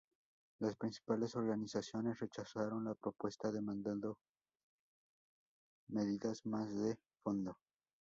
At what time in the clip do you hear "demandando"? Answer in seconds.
3.51-4.17